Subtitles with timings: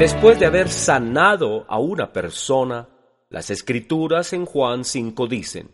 [0.00, 2.88] Después de haber sanado a una persona,
[3.28, 5.70] las escrituras en Juan 5 dicen,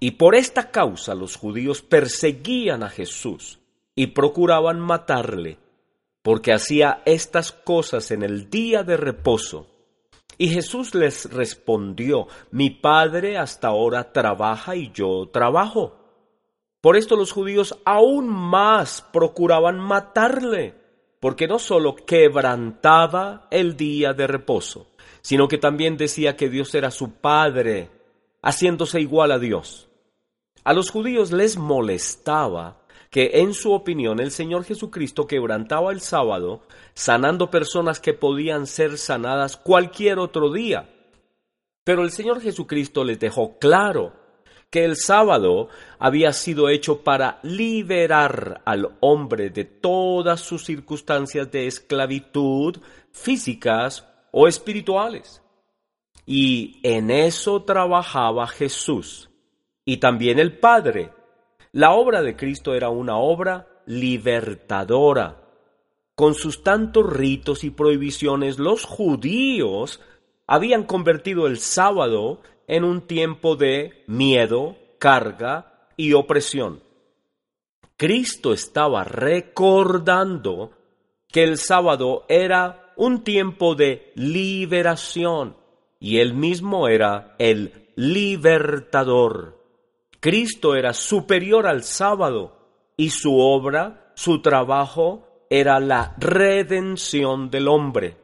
[0.00, 3.60] y por esta causa los judíos perseguían a Jesús
[3.94, 5.58] y procuraban matarle,
[6.22, 9.66] porque hacía estas cosas en el día de reposo.
[10.38, 16.05] Y Jesús les respondió, mi Padre hasta ahora trabaja y yo trabajo.
[16.86, 20.76] Por esto los judíos aún más procuraban matarle,
[21.18, 24.86] porque no sólo quebrantaba el día de reposo,
[25.20, 27.90] sino que también decía que Dios era su Padre,
[28.40, 29.88] haciéndose igual a Dios.
[30.62, 36.62] A los judíos les molestaba que en su opinión el Señor Jesucristo quebrantaba el sábado,
[36.94, 40.88] sanando personas que podían ser sanadas cualquier otro día.
[41.82, 44.24] Pero el Señor Jesucristo les dejó claro
[44.70, 51.66] que el sábado había sido hecho para liberar al hombre de todas sus circunstancias de
[51.66, 52.76] esclavitud
[53.12, 55.42] físicas o espirituales.
[56.26, 59.30] Y en eso trabajaba Jesús
[59.84, 61.12] y también el Padre.
[61.72, 65.42] La obra de Cristo era una obra libertadora.
[66.16, 70.00] Con sus tantos ritos y prohibiciones, los judíos
[70.46, 76.82] habían convertido el sábado en un tiempo de miedo, carga y opresión.
[77.96, 80.72] Cristo estaba recordando
[81.28, 85.56] que el sábado era un tiempo de liberación
[85.98, 89.56] y él mismo era el libertador.
[90.20, 92.56] Cristo era superior al sábado
[92.96, 98.16] y su obra, su trabajo, era la redención del hombre.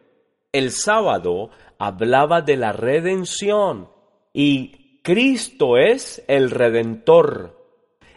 [0.52, 3.88] El sábado hablaba de la redención
[4.32, 7.60] y Cristo es el redentor.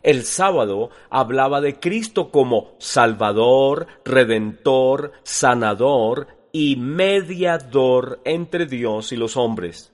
[0.04, 9.36] El sábado hablaba de Cristo como Salvador, Redentor, Sanador y mediador entre Dios y los
[9.36, 9.94] hombres.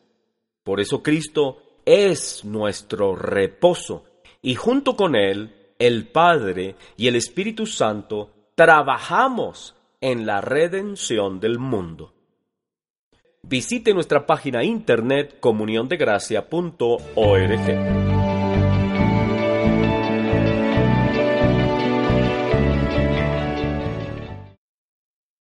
[0.63, 4.05] Por eso Cristo es nuestro reposo
[4.41, 11.57] y junto con Él, el Padre y el Espíritu Santo trabajamos en la redención del
[11.57, 12.13] mundo
[13.47, 18.20] visite nuestra página internet comuniondegracia.org.